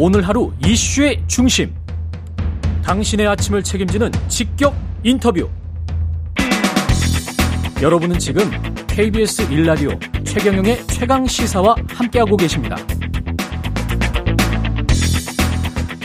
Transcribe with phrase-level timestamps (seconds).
[0.00, 1.74] 오늘 하루 이슈의 중심.
[2.84, 4.72] 당신의 아침을 책임지는 직격
[5.02, 5.48] 인터뷰.
[7.82, 8.48] 여러분은 지금
[8.86, 12.76] KBS 1라디오 최경영의 최강 시사와 함께하고 계십니다.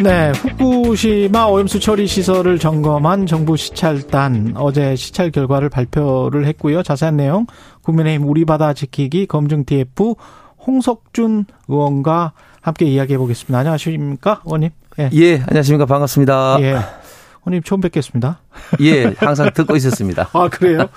[0.01, 6.81] 네, 후쿠시마 오염수 처리 시설을 점검한 정부 시찰단 어제 시찰 결과를 발표를 했고요.
[6.81, 7.45] 자세한 내용
[7.83, 10.15] 국민의힘 우리 바다 지키기 검증 TF
[10.65, 13.57] 홍석준 의원과 함께 이야기해 보겠습니다.
[13.59, 14.69] 안녕하십니까, 의원님?
[14.99, 15.09] 예.
[15.13, 15.85] 예, 안녕하십니까.
[15.85, 16.57] 반갑습니다.
[16.61, 16.77] 예.
[17.45, 18.39] 의원님 처음 뵙겠습니다.
[18.79, 20.29] 예, 항상 듣고 있었습니다.
[20.33, 20.87] 아, 그래요?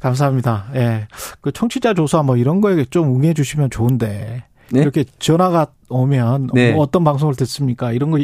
[0.00, 0.66] 감사합니다.
[0.74, 1.06] 예.
[1.40, 4.44] 그 청취자 조사 뭐 이런 거에 좀 응해 주시면 좋은데.
[4.70, 4.80] 네?
[4.80, 6.72] 이렇게 전화가 오면 네.
[6.72, 7.92] 뭐 어떤 방송을 듣습니까?
[7.92, 8.18] 이런 거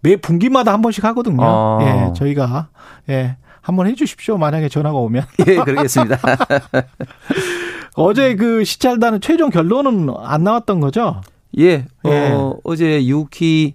[0.00, 1.42] 매 분기마다 한 번씩 하거든요.
[1.42, 1.78] 아.
[1.82, 2.68] 예, 저희가
[3.08, 4.38] 예, 한번 해 주십시오.
[4.38, 5.24] 만약에 전화가 오면.
[5.46, 6.18] 예, 그러겠습니다.
[7.98, 11.20] 어제 그 시찰단은 최종 결론은 안 나왔던 거죠?
[11.58, 11.84] 예.
[12.06, 12.30] 예.
[12.30, 13.74] 어, 어제 유키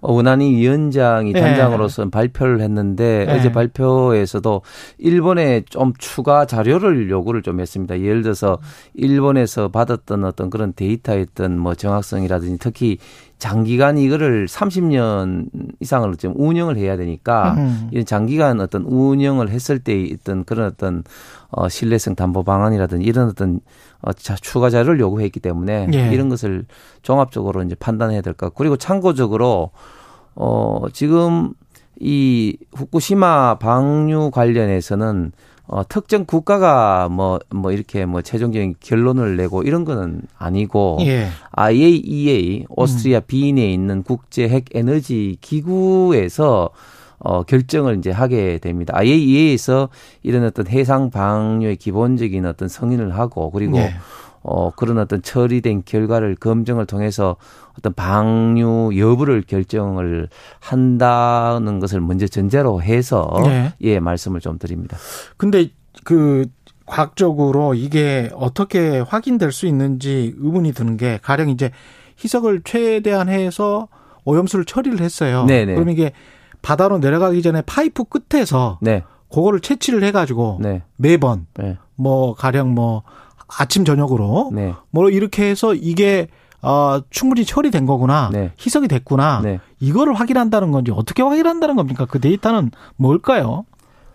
[0.00, 1.40] 원안위 위원장이 예.
[1.40, 3.32] 단장으로서 발표를 했는데 예.
[3.32, 4.62] 어제 발표에서도
[4.98, 7.98] 일본에 좀 추가 자료를 요구를 좀 했습니다.
[8.00, 8.58] 예를 들어서
[8.94, 12.98] 일본에서 받았던 어떤 그런 데이터였던 뭐 정확성이라든지 특히
[13.38, 15.48] 장기간 이거를 30년
[15.80, 17.88] 이상을 좀 운영을 해야 되니까 음.
[17.90, 21.04] 이런 장기간 어떤 운영을 했을 때 있던 그런 어떤
[21.50, 23.60] 어 신뢰성 담보 방안이라든지 이런 어떤
[24.02, 26.12] 어 추가 자료를 요구했기 때문에 예.
[26.12, 26.66] 이런 것을
[27.02, 28.54] 종합적으로 이제 판단해야 될 것.
[28.54, 29.70] 그리고 참고적으로
[30.34, 31.52] 어 지금
[32.00, 35.32] 이 후쿠시마 방류 관련해서는
[35.66, 41.28] 어, 특정 국가가 뭐, 뭐 이렇게 뭐 최종적인 결론을 내고 이런 거는 아니고 예.
[41.52, 43.22] IAEA, 오스트리아 음.
[43.26, 46.70] 비인에 있는 국제 핵 에너지 기구에서
[47.18, 48.92] 어, 결정을 이제 하게 됩니다.
[48.96, 49.88] IAEA에서
[50.22, 53.94] 이런 어떤 해상 방류의 기본적인 어떤 성인을 하고 그리고 예.
[54.46, 57.36] 어, 그런 어떤 처리된 결과를 검증을 통해서
[57.78, 60.28] 어떤 방류 여부를 결정을
[60.60, 63.72] 한다는 것을 먼저 전제로 해서 네.
[63.80, 64.98] 예, 말씀을 좀 드립니다.
[65.38, 65.70] 근데
[66.04, 66.44] 그
[66.84, 71.70] 과학적으로 이게 어떻게 확인될 수 있는지 의문이 드는 게 가령 이제
[72.22, 73.88] 희석을 최대한 해서
[74.24, 75.46] 오염수를 처리를 했어요.
[75.46, 75.64] 네네.
[75.64, 75.74] 네.
[75.74, 76.12] 그럼 이게
[76.60, 79.04] 바다로 내려가기 전에 파이프 끝에서 네.
[79.32, 80.82] 그거를 채취를 해가지고 네.
[80.96, 81.78] 매번 네.
[81.96, 83.02] 뭐 가령 뭐
[83.58, 84.74] 아침 저녁으로 네.
[84.90, 86.28] 뭐 이렇게 해서 이게
[86.62, 88.30] 어, 충분히 처리된 거구나.
[88.32, 88.52] 네.
[88.58, 89.40] 희석이 됐구나.
[89.42, 89.60] 네.
[89.80, 92.06] 이거를 확인한다는 건지 어떻게 확인한다는 겁니까?
[92.08, 93.64] 그 데이터는 뭘까요?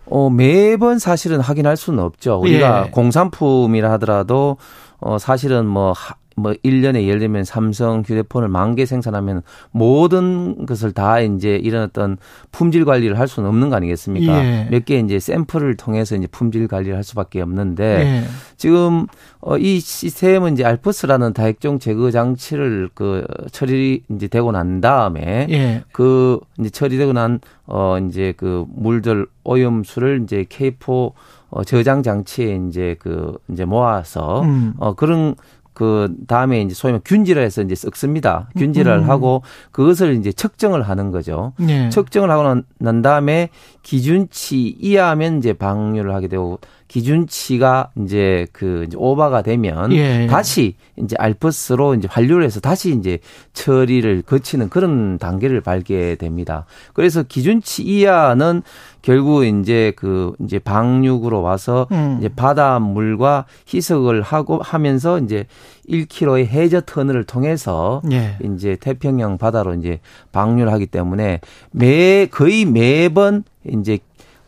[0.06, 2.40] 어, 매번 사실은 확인할 수는 없죠.
[2.40, 2.90] 우리가 예.
[2.90, 4.56] 공산품이라 하더라도
[4.98, 5.94] 어, 사실은 뭐
[6.36, 9.42] 뭐 1년에 예를 들면 삼성 휴대폰을 만 개 생산하면
[9.72, 12.16] 모든 것을 다 이제 이런 어떤
[12.52, 14.44] 품질 관리를 할 수는 없는 거 아니겠습니까?
[14.44, 14.68] 예.
[14.70, 18.24] 몇개 이제 샘플을 통해서 이제 품질 관리를 할 수밖에 없는데 예.
[18.56, 19.06] 지금
[19.40, 25.82] 어, 이 시스템은 이제 알프스라는 다액종 제거 장치를 그 처리 이제 되고 난 다음에 예.
[25.92, 31.12] 그 이제 처리되고 난 어, 이제 그 물들 오염수를 이제 K4
[31.50, 34.74] 어, 저장 장치에 이제 그 이제 모아서 음.
[34.78, 35.34] 어 그런
[35.80, 38.50] 그 다음에 이제 소위 말 균질을 해서 이제 썩습니다.
[38.54, 39.08] 균질을 음.
[39.08, 39.40] 하고
[39.72, 41.54] 그것을 이제 측정을 하는 거죠.
[41.58, 41.88] 네.
[41.88, 43.48] 측정을 하고 난, 난 다음에
[43.82, 46.58] 기준치 이하면 이제 방류를 하게 되고
[46.90, 50.26] 기준치가 이제 그 이제 오버가 되면 예.
[50.26, 53.20] 다시 이제 알프스로 이제 환류를 해서 다시 이제
[53.52, 56.66] 처리를 거치는 그런 단계를 밟게 됩니다.
[56.92, 58.62] 그래서 기준치 이하는
[59.02, 62.16] 결국 이제 그 이제 방육으로 와서 음.
[62.18, 65.46] 이제 바닷물과 희석을 하고 하면서 이제
[65.88, 68.36] 1km의 해저 터널을 통해서 예.
[68.42, 70.00] 이제 태평양 바다로 이제
[70.32, 71.40] 방류를 하기 때문에
[71.70, 73.98] 매 거의 매번 이제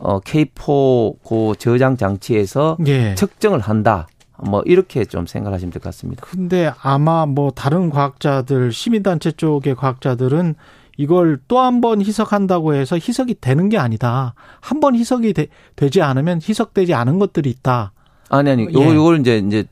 [0.05, 3.15] 어 K4 고 저장 장치에서 예.
[3.15, 4.09] 측정을 한다.
[4.45, 6.27] 뭐 이렇게 좀 생각하시면 될 것 같습니다.
[6.29, 10.57] 근데 아마 뭐 다른 과학자들 시민단체 쪽의 과학자들은
[10.99, 14.35] 이걸 또 한 번 희석한다고 해서 희석이 되는 게 아니다.
[14.61, 15.47] 한 번 희석이 되,
[15.91, 17.93] 지 않으면 희석되지 않은 것들이 있다.
[18.29, 18.73] 아니 아니 예.
[18.73, 19.65] 요걸 이제 이제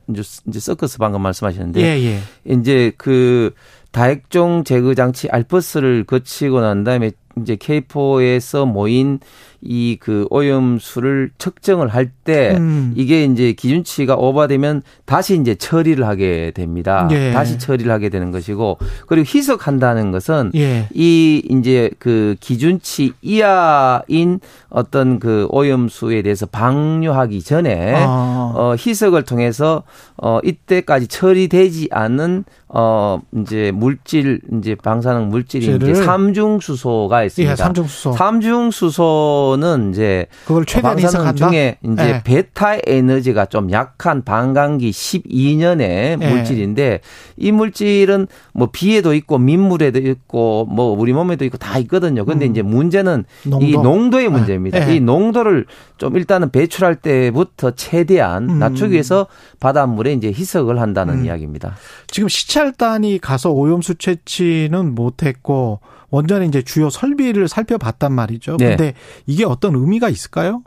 [0.47, 2.19] 이제 서커스 방금 말씀하셨는데 예, 예.
[2.53, 3.53] 이제 그
[3.91, 9.19] 다액종 제거 장치 알퍼스를 거치고 난 다음에 이제 K4에서 모인
[9.63, 12.93] 이 그 오염수를 측정을 할때 음.
[12.95, 17.07] 이게 이제 기준치가 오버되면 다시 이제 처리를 하게 됩니다.
[17.11, 17.31] 예.
[17.31, 20.87] 다시 처리를 하게 되는 것이고 그리고 희석한다는 것은 예.
[20.93, 24.39] 이 이제 그 기준치 이하인
[24.69, 28.53] 어떤 그 오염수에 대해서 방류하기 전에 아.
[28.55, 29.83] 어 희석을 통해서
[30.17, 37.51] 어 이때까지 처리되지 않은 어 이제 물질 이제 방사능 물질이 이제 삼중수소가 있습니다.
[37.51, 38.13] 예, 삼중수소.
[38.13, 42.21] 삼중수소는 이제 그걸 최대한 방사능 중에 이제 예.
[42.23, 46.15] 베타 에너지가 좀 약한 반감기 12년의 예.
[46.15, 47.01] 물질인데
[47.37, 52.25] 이 물질은 뭐 비에도 있고 민물에도 있고 뭐 우리 몸에도 있고 다 있거든요.
[52.25, 52.51] 근데 음.
[52.51, 53.65] 이제 문제는 농도.
[53.65, 54.29] 이 농도의 예.
[54.29, 54.79] 문제입니다.
[54.85, 55.65] 이 농도를
[55.97, 58.59] 좀 일단은 배출할 때부터 최대한 음.
[58.59, 59.27] 낮추기 위해서
[59.59, 61.25] 바닷물에 이제 희석을 한다는 음.
[61.25, 61.75] 이야기입니다.
[62.07, 65.79] 지금 시찰단이 가서 오염수 채취는 못했고
[66.11, 68.57] 원전의 이제 주요 설비를 살펴봤단 말이죠.
[68.57, 68.69] 네.
[68.69, 68.93] 근데
[69.25, 70.61] 이게 어떤 의미가 있을까요?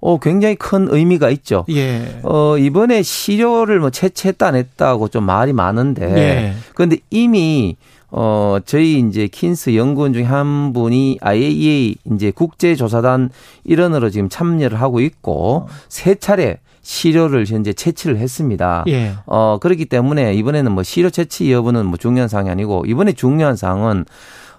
[0.00, 1.64] 어, 굉장히 큰 의미가 있죠.
[1.70, 2.20] 예.
[2.22, 6.04] 어, 이번에 시료를 뭐 채취했다 안 했다고 좀 말이 많은데.
[6.16, 6.54] 예.
[6.74, 7.76] 그런데 이미
[8.10, 13.30] 어, 저희 이제 킨스 연구원 중에 한 분이 IAEA 이제 국제조사단
[13.64, 15.66] 일원으로 지금 참여를 하고 있고, 어.
[15.88, 18.84] 세 차례 시료를 현재 채취를 했습니다.
[18.88, 19.14] 예.
[19.24, 24.04] 어, 그렇기 때문에 이번에는 뭐 시료 채취 여부는 뭐 중요한 사항이 아니고 이번에 중요한 사항은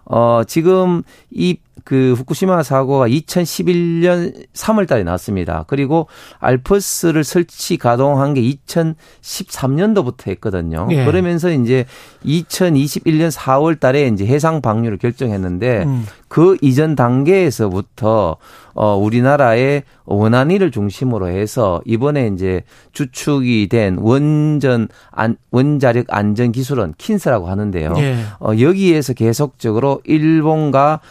[0.06, 5.66] 어, 지금 이그 후쿠시마 사고가 2011년 3월 달에 났습니다.
[5.68, 6.08] 그리고
[6.40, 10.88] 알프스를 설치 가동한 게 2013년도부터 했거든요.
[10.92, 11.06] 예.
[11.06, 11.86] 그러면서 이제
[12.26, 16.06] 2021년 4월 달에 이제 해상 방류를 결정했는데 음.
[16.34, 18.38] 그 이전 단계에서부터
[18.74, 27.48] 어 우리나라의 원안위를 중심으로 해서 이번에 이제 주축이 된 원전 안, 원자력 안전 기술원 킨스라고
[27.48, 27.94] 하는데요.
[27.98, 28.16] 예.
[28.40, 31.02] 어 여기에서 계속적으로 일본과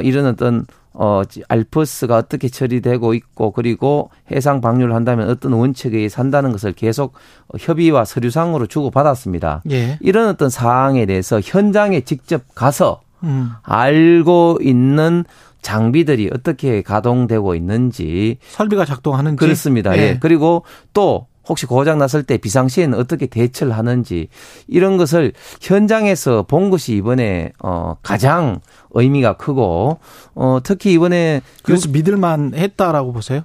[0.00, 6.52] 어 이런 어떤 어, 알프스가 어떻게 처리되고 있고 그리고 해상 방류를 한다면 어떤 원칙에 산다는
[6.52, 7.14] 것을 계속
[7.58, 9.62] 협의와 서류상으로 주고받았습니다.
[9.70, 9.98] 예.
[10.00, 13.50] 이런 어떤 사항에 대해서 현장에 직접 가서 음.
[13.62, 15.24] 알고 있는
[15.62, 19.96] 장비들이 어떻게 가동되고 있는지 설비가 작동하는지 그렇습니다.
[19.96, 20.00] 예.
[20.00, 20.18] 예.
[20.18, 24.28] 그리고 또 혹시 고장 났을 때 비상시에는 어떻게 대처를 하는지
[24.68, 28.60] 이런 것을 현장에서 본 것이 이번에 어 가장
[28.92, 29.98] 의미가 크고
[30.36, 31.92] 어 특히 이번에 그래서 유...
[31.92, 33.42] 믿을만 했다라고 보세요?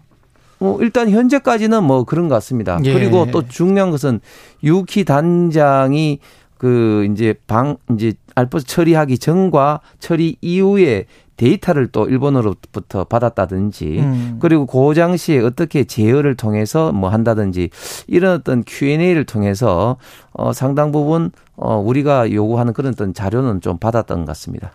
[0.60, 2.80] 뭐 일단 현재까지는 뭐 그런 것 같습니다.
[2.84, 2.94] 예.
[2.94, 4.22] 그리고 또 중요한 것은
[4.64, 6.20] 유키 단장이
[6.58, 11.06] 그 이제 방 이제 알프스 처리하기 전과 처리 이후에
[11.38, 14.38] 데이터를 또 일본으로부터 받았다든지 음.
[14.40, 17.70] 그리고 고장 시에 어떻게 제어를 통해서 뭐 한다든지
[18.08, 19.98] 이런 어떤 Q&A를 통해서
[20.32, 24.72] 어 상당 부분 어 우리가 요구하는 그런 어떤 자료는 좀 받았던 것 같습니다.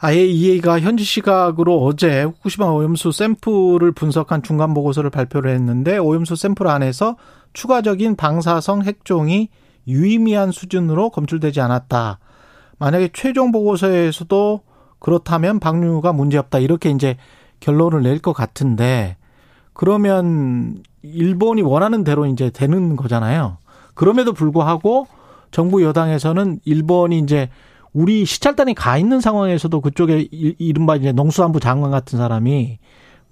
[0.00, 7.16] IAEA가 현지 시각으로 어제 후쿠시마 오염수 샘플을 분석한 중간 보고서를 발표를 했는데 오염수 샘플 안에서
[7.52, 9.48] 추가적인 방사성 핵종이
[9.86, 12.18] 유의미한 수준으로 검출되지 않았다.
[12.78, 14.60] 만약에 최종 보고서에서도
[15.02, 16.60] 그렇다면 방류가 문제없다.
[16.60, 17.16] 이렇게 이제
[17.58, 19.16] 결론을 낼 것 같은데
[19.72, 23.58] 그러면 일본이 원하는 대로 이제 되는 거잖아요.
[23.94, 25.08] 그럼에도 불구하고
[25.50, 27.48] 정부 여당에서는 일본이 이제
[27.92, 32.78] 우리 시찰단이 가 있는 상황에서도 그쪽에 이른바 이제 농수산부 장관 같은 사람이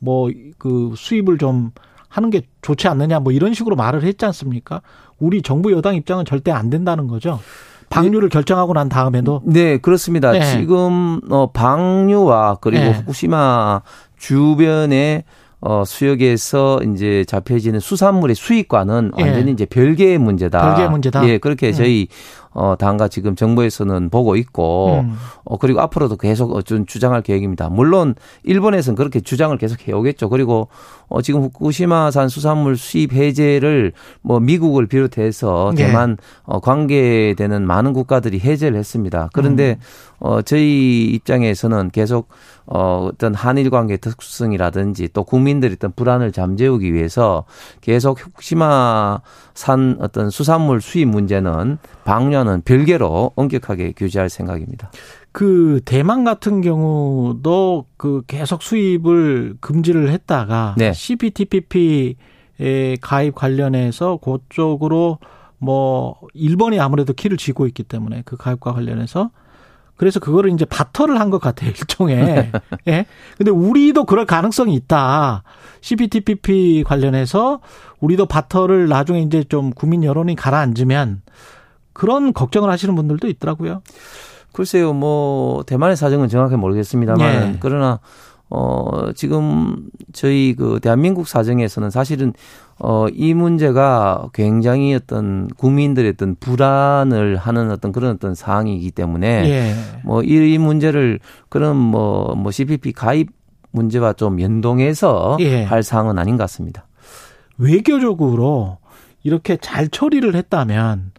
[0.00, 0.28] 뭐
[0.58, 1.70] 그 수입을 좀
[2.08, 4.82] 하는 게 좋지 않느냐 뭐 이런 식으로 말을 했지 않습니까?
[5.20, 7.38] 우리 정부 여당 입장은 절대 안 된다는 거죠.
[7.90, 8.32] 방류를 네.
[8.32, 10.32] 결정하고 난 다음에도 네 그렇습니다.
[10.32, 10.40] 네.
[10.52, 12.92] 지금 어 방류와 그리고 네.
[12.92, 13.82] 후쿠시마
[14.16, 15.24] 주변에
[15.60, 19.22] 어, 수역에서 이제 잡혀지는 수산물의 수익과는 예.
[19.22, 20.60] 완전히 이제 별개의 문제다.
[20.60, 21.28] 별개의 문제다.
[21.28, 21.72] 예, 그렇게 음.
[21.72, 22.08] 저희
[22.52, 25.16] 어, 당과 지금 정부에서는 보고 있고, 음.
[25.44, 27.68] 어, 그리고 앞으로도 계속 어, 좀 주장할 계획입니다.
[27.68, 30.28] 물론, 일본에서는 그렇게 주장을 계속 해오겠죠.
[30.28, 30.66] 그리고,
[31.08, 33.92] 어, 지금 후쿠시마산 수산물 수입 해제를
[34.22, 35.86] 뭐 미국을 비롯해서 네.
[35.86, 36.16] 대만, 예.
[36.42, 39.30] 어, 관계되는 많은 국가들이 해제를 했습니다.
[39.32, 39.84] 그런데, 음.
[40.18, 42.28] 어, 저희 입장에서는 계속
[42.72, 47.44] 어, 어떤 한일 관계의 특수성이라든지 또 국민들의 어떤 불안을 잠재우기 위해서
[47.80, 54.92] 계속 후쿠시마산 어떤 수산물 수입 문제는 방류는 별개로 엄격하게 규제할 생각입니다.
[55.32, 60.92] 그 대만 같은 경우도 그 계속 수입을 금지를 했다가 네.
[60.92, 62.14] CPTPP에
[63.00, 65.18] 가입 관련해서 그쪽으로
[65.58, 69.30] 뭐 일본이 아무래도 키를 쥐고 있기 때문에 그 가입과 관련해서
[70.00, 72.50] 그래서 그거를 이제 바터를 한 것 같아요, 일종의.
[72.88, 73.04] 예.
[73.36, 75.42] 근데 우리도 그럴 가능성이 있다.
[75.82, 77.60] CPTPP 관련해서
[78.00, 81.20] 우리도 바터를 나중에 이제 좀 국민 여론이 가라앉으면
[81.92, 83.82] 그런 걱정을 하시는 분들도 있더라고요.
[84.52, 87.56] 글쎄요, 뭐, 대만의 사정은 정확히 모르겠습니다만, 예.
[87.60, 88.00] 그러나,
[88.48, 92.32] 어, 지금 저희 그 대한민국 사정에서는 사실은
[92.82, 99.74] 어, 이 문제가 굉장히 어떤 국민들의 어떤 불안을 하는 어떤 그런 어떤 사항이기 때문에 예.
[100.04, 101.20] 뭐이 이 문제를
[101.50, 103.28] 그런 뭐, 뭐 CPP 가입
[103.70, 105.62] 문제와 좀 연동해서 예.
[105.62, 106.86] 할 사항은 아닌 것 같습니다.
[107.58, 108.78] 외교적으로
[109.22, 111.12] 이렇게 잘 처리를 했다면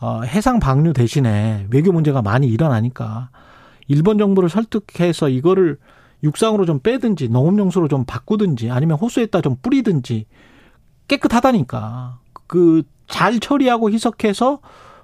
[0.00, 3.30] 어, 해상 방류 대신에 외교 문제가 많이 일어나니까
[3.86, 5.78] 일본 정부를 설득해서 이거를
[6.24, 10.26] 육상으로 좀 빼든지 농업용수로 좀 바꾸든지 아니면 호수에다 좀 뿌리든지
[11.08, 14.60] 깨끗하다니까 그 잘 처리하고 희석해서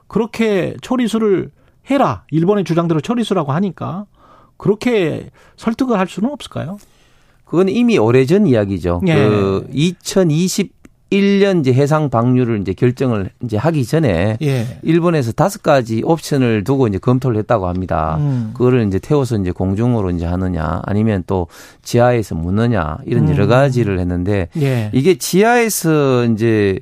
[0.07, 1.51] 그렇게 처리수를
[1.91, 4.07] 해라 일본의 주장대로 처리수라고 하니까
[4.57, 6.79] 그렇게 설득을 할 수는 없을까요?
[7.45, 9.03] 그건 이미 오래전 이야기죠.
[9.07, 9.15] 예.
[9.15, 10.82] 그 2020.
[11.13, 14.79] 1년 이제 해상 방류를 이제 결정을 이제 하기 전에 예.
[14.83, 18.17] 일본에서 다섯 가지 옵션을 두고 이제 검토를 했다고 합니다.
[18.19, 18.51] 음.
[18.55, 21.47] 그거를 이제 태워서 이제 공중으로 이제 하느냐 아니면 또
[21.83, 23.33] 지하에서 묻느냐 이런 음.
[23.35, 24.91] 여러 가지를 했는데 예.
[24.93, 26.81] 이게 지하에서 이제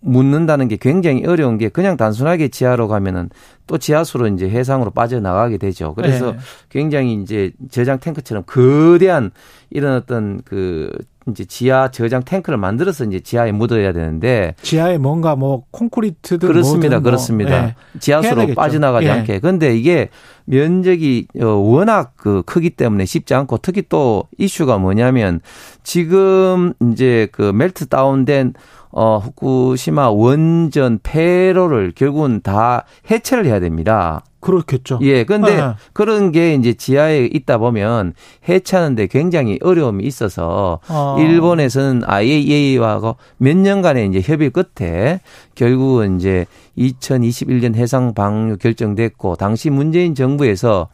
[0.00, 3.28] 묻는다는 게 굉장히 어려운 게 그냥 단순하게 지하로 가면은
[3.66, 5.94] 또 지하수로 이제 해상으로 빠져나가게 되죠.
[5.94, 6.38] 그래서 네.
[6.70, 9.30] 굉장히 이제 저장 탱크처럼 거대한
[9.70, 10.90] 이런 어떤 그
[11.30, 17.02] 이제 지하 저장 탱크를 만들어서 이제 지하에 묻어야 되는데 지하에 뭔가 뭐 콘크리트든 그렇습니다, 뭐
[17.02, 17.66] 그렇습니다.
[17.66, 17.74] 네.
[17.98, 19.10] 지하수로 빠져나가지 예.
[19.10, 19.40] 않게.
[19.40, 20.08] 근데 이게
[20.44, 25.40] 면적이 어, 워낙 그 크기 때문에 쉽지 않고 특히 또 이슈가 뭐냐면
[25.82, 28.54] 지금 이제 그 멜트 다운된
[28.92, 34.24] 어, 후쿠시마 원전 폐로를 결국은 다 해체를 해야 됩니다.
[34.40, 34.98] 그렇겠죠.
[35.02, 35.24] 예.
[35.24, 35.74] 근데 네.
[35.92, 38.14] 그런 게 이제 지하에 있다 보면
[38.48, 41.16] 해체하는데 굉장히 어려움이 있어서 아.
[41.18, 45.20] 일본에서는 IAEA와 몇 년간의 이제 협의 끝에
[45.54, 46.46] 결국은 이제
[46.78, 50.88] 2021년 해상 방류 결정됐고 당시 문재인 정부에서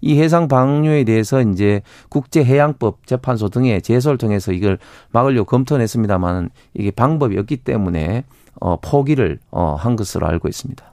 [0.00, 4.78] 이 해상 방류에 대해서 이제 국제해양법 재판소 등의 제소를 통해서 이걸
[5.12, 8.24] 막으려고 검토는 했습니다만 이게 방법이 없기 때문에
[8.60, 10.84] 어 포기를 어 한 것으로 알고 있습니다.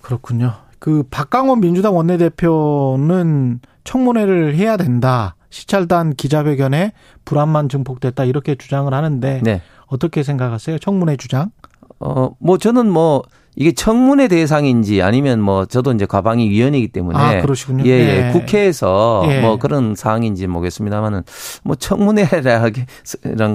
[0.00, 0.54] 그렇군요.
[0.78, 5.36] 그 박강원 민주당 원내대표는 청문회를 해야 된다.
[5.50, 6.92] 시찰단 기자회견에
[7.24, 9.62] 불안만 증폭됐다 이렇게 주장을 하는데 네.
[9.86, 10.78] 어떻게 생각하세요?
[10.78, 11.50] 청문회 주장?
[11.98, 13.22] 어, 뭐 저는 뭐
[13.56, 17.84] 이게 청문회 대상인지 아니면 뭐 저도 이제 과방위 위원이기 때문에 아, 그러시군요.
[17.86, 18.28] 예, 예.
[18.28, 18.32] 예.
[18.32, 19.40] 국회에서 예.
[19.40, 21.22] 뭐 그런 사항인지 모르겠습니다만은
[21.64, 22.72] 뭐 청문회라는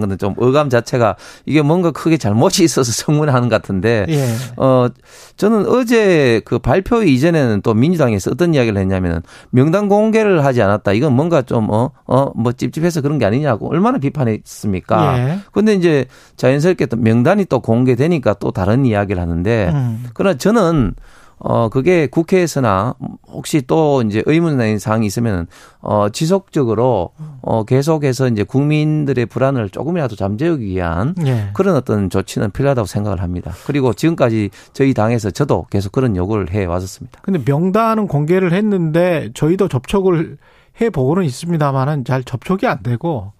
[0.01, 1.15] 거는 좀 의감 자체가
[1.45, 4.27] 이게 뭔가 크게 잘못이 있어서 청문회 하는 것 같은데 예.
[4.57, 4.87] 어
[5.37, 10.93] 저는 어제 그 발표 이전에는 또 민주당에서 어떤 이야기를 했냐면은 명단 공개를 하지 않았다.
[10.93, 15.17] 이건 뭔가 좀 어 어 뭐 찝찝해서 그런 게 아니냐고 얼마나 비판했습니까?
[15.19, 15.39] 예.
[15.51, 16.05] 근데 이제
[16.37, 19.90] 자연스럽게 또 명단이 또 공개되니까 또 다른 이야기를 하는데 음.
[20.13, 20.95] 그러나 저는
[21.43, 22.93] 어, 그게 국회에서나
[23.27, 25.47] 혹시 또 이제 의문의 사항이 있으면
[25.79, 27.09] 어, 지속적으로
[27.41, 31.49] 어, 계속해서 이제 국민들의 불안을 조금이라도 잠재우기 위한 예.
[31.53, 33.53] 그런 어떤 조치는 필요하다고 생각을 합니다.
[33.65, 37.21] 그리고 지금까지 저희 당에서 저도 계속 그런 요구를 해 왔었습니다.
[37.23, 40.37] 근데 명단은 공개를 했는데 저희도 접촉을
[40.79, 43.33] 해 보고는 있습니다만은 잘 접촉이 안 되고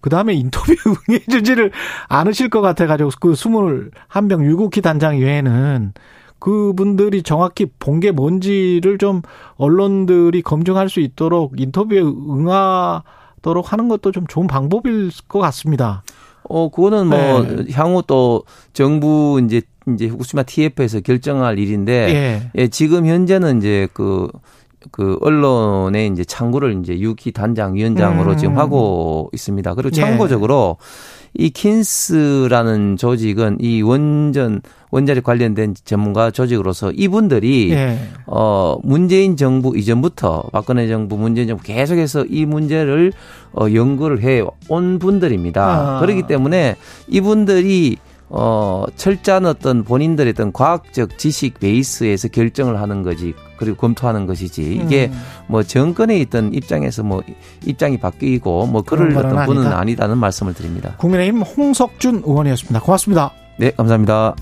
[0.00, 0.74] 그 다음에 인터뷰
[1.08, 1.72] 응해주지를
[2.08, 5.92] 않으실 것 같아가지고 그 스물 한명 유국희 단장 외에는
[6.38, 9.22] 그분들이 정확히 본 게 뭔지를 좀
[9.56, 16.02] 언론들이 검증할 수 있도록 인터뷰에 응하도록 하는 것도 좀 좋은 방법일 것 같습니다.
[16.44, 17.72] 어, 그거는 뭐 네.
[17.72, 19.62] 향후 또 정부 이제
[19.92, 22.50] 이제 후쿠시마 TF에서 결정할 일인데 예.
[22.54, 24.28] 예 지금 현재는 이제 그
[24.90, 28.36] 그 언론에 이제 창구를 이제 유키 단장 위원장으로 음.
[28.36, 29.74] 지금 하고 있습니다.
[29.74, 30.00] 그리고 예.
[30.00, 31.44] 참고적으로 예.
[31.44, 37.98] 이 킨스라는 조직은 이 원전 원자력 관련된 전문가 조직으로서 이분들이 예.
[38.26, 43.12] 어 문재인 정부 이전부터 박근혜 정부 문재인 정부 계속해서 이 문제를
[43.52, 45.96] 어 연구를 해 온 분들입니다.
[45.96, 46.00] 아.
[46.00, 46.76] 그렇기 때문에
[47.08, 47.96] 이분들이
[48.30, 55.08] 어, 철저한 어떤 본인들의 어떤 과학적 지식 베이스에서 결정을 하는 거지, 그리고 검토하는 것이지, 이게
[55.12, 55.20] 음.
[55.46, 57.22] 뭐 정권에 있던 입장에서 뭐
[57.64, 59.78] 입장이 바뀌고 뭐 그럴 어떤 분은 아니다.
[59.78, 60.94] 아니다는 말씀을 드립니다.
[60.98, 62.80] 국민의힘 홍석준 의원이었습니다.
[62.80, 63.32] 고맙습니다.
[63.58, 64.36] 네, 감사합니다.